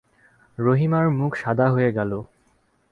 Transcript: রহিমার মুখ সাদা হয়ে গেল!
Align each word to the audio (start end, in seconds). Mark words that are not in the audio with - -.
রহিমার 0.57 1.05
মুখ 1.09 1.31
সাদা 1.35 1.67
হয়ে 1.69 1.91
গেল! 1.91 2.11